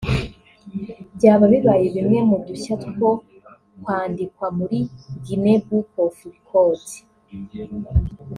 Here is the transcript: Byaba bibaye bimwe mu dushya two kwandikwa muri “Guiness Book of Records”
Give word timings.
Byaba 1.15 1.45
bibaye 1.53 1.85
bimwe 1.95 2.19
mu 2.29 2.37
dushya 2.45 2.73
two 2.83 3.11
kwandikwa 3.83 4.47
muri 4.57 4.79
“Guiness 5.23 5.63
Book 5.67 5.89
of 6.05 6.15
Records” 6.33 6.87